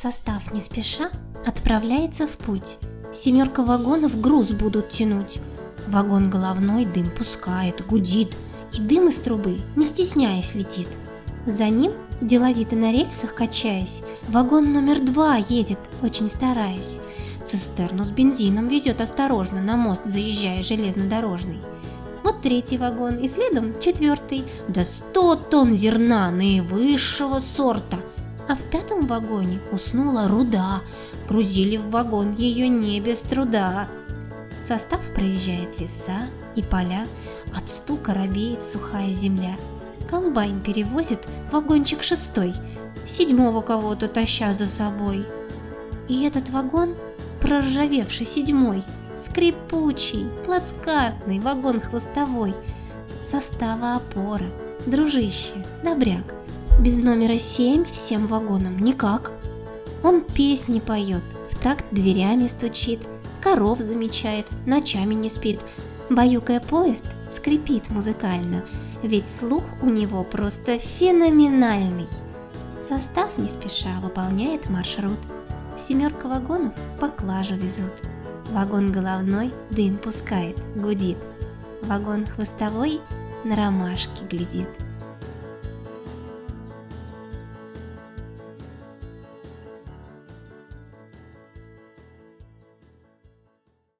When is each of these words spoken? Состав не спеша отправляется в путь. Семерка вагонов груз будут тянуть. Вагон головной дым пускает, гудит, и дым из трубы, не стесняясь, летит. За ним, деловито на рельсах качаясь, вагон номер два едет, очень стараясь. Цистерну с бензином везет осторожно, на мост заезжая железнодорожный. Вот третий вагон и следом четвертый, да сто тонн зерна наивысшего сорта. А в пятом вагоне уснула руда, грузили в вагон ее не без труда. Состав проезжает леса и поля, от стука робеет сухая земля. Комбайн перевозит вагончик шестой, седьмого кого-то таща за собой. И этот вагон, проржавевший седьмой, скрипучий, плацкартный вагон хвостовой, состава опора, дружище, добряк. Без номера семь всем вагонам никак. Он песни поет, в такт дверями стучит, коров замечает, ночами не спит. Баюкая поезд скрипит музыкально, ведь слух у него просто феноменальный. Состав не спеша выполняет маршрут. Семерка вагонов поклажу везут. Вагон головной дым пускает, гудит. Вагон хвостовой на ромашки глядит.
Состав 0.00 0.54
не 0.54 0.60
спеша 0.60 1.10
отправляется 1.44 2.28
в 2.28 2.38
путь. 2.38 2.78
Семерка 3.12 3.64
вагонов 3.64 4.20
груз 4.20 4.50
будут 4.50 4.90
тянуть. 4.90 5.40
Вагон 5.88 6.30
головной 6.30 6.84
дым 6.84 7.10
пускает, 7.10 7.84
гудит, 7.84 8.36
и 8.72 8.80
дым 8.80 9.08
из 9.08 9.16
трубы, 9.16 9.58
не 9.74 9.84
стесняясь, 9.84 10.54
летит. 10.54 10.86
За 11.46 11.64
ним, 11.64 11.90
деловито 12.20 12.76
на 12.76 12.92
рельсах 12.92 13.34
качаясь, 13.34 14.04
вагон 14.28 14.72
номер 14.72 15.00
два 15.00 15.34
едет, 15.34 15.80
очень 16.00 16.28
стараясь. 16.28 17.00
Цистерну 17.44 18.04
с 18.04 18.10
бензином 18.10 18.68
везет 18.68 19.00
осторожно, 19.00 19.60
на 19.60 19.76
мост 19.76 20.02
заезжая 20.04 20.62
железнодорожный. 20.62 21.58
Вот 22.22 22.40
третий 22.40 22.78
вагон 22.78 23.16
и 23.16 23.26
следом 23.26 23.80
четвертый, 23.80 24.44
да 24.68 24.84
сто 24.84 25.34
тонн 25.34 25.74
зерна 25.74 26.30
наивысшего 26.30 27.40
сорта. 27.40 27.98
А 28.48 28.54
в 28.54 28.62
пятом 28.70 29.06
вагоне 29.06 29.60
уснула 29.72 30.26
руда, 30.26 30.80
грузили 31.28 31.76
в 31.76 31.90
вагон 31.90 32.32
ее 32.32 32.68
не 32.68 32.98
без 32.98 33.20
труда. 33.20 33.88
Состав 34.66 35.00
проезжает 35.14 35.78
леса 35.78 36.22
и 36.56 36.62
поля, 36.62 37.06
от 37.54 37.68
стука 37.68 38.14
робеет 38.14 38.64
сухая 38.64 39.12
земля. 39.12 39.56
Комбайн 40.10 40.60
перевозит 40.60 41.28
вагончик 41.52 42.02
шестой, 42.02 42.54
седьмого 43.06 43.60
кого-то 43.60 44.08
таща 44.08 44.54
за 44.54 44.66
собой. 44.66 45.26
И 46.08 46.24
этот 46.24 46.48
вагон, 46.48 46.94
проржавевший 47.42 48.24
седьмой, 48.24 48.82
скрипучий, 49.14 50.26
плацкартный 50.46 51.38
вагон 51.38 51.80
хвостовой, 51.80 52.54
состава 53.22 53.96
опора, 53.96 54.46
дружище, 54.86 55.66
добряк. 55.84 56.37
Без 56.78 56.98
номера 56.98 57.40
семь 57.40 57.84
всем 57.84 58.28
вагонам 58.28 58.78
никак. 58.78 59.32
Он 60.04 60.20
песни 60.20 60.78
поет, 60.78 61.24
в 61.50 61.56
такт 61.60 61.84
дверями 61.90 62.46
стучит, 62.46 63.00
коров 63.42 63.80
замечает, 63.80 64.46
ночами 64.64 65.14
не 65.14 65.28
спит. 65.28 65.58
Баюкая 66.08 66.60
поезд 66.60 67.04
скрипит 67.34 67.90
музыкально, 67.90 68.64
ведь 69.02 69.28
слух 69.28 69.64
у 69.82 69.86
него 69.86 70.22
просто 70.22 70.78
феноменальный. 70.78 72.06
Состав 72.80 73.36
не 73.38 73.48
спеша 73.48 73.98
выполняет 74.00 74.70
маршрут. 74.70 75.18
Семерка 75.76 76.28
вагонов 76.28 76.74
поклажу 77.00 77.56
везут. 77.56 77.92
Вагон 78.52 78.92
головной 78.92 79.52
дым 79.70 79.96
пускает, 79.96 80.56
гудит. 80.76 81.18
Вагон 81.82 82.24
хвостовой 82.24 83.00
на 83.42 83.56
ромашки 83.56 84.22
глядит. 84.30 84.68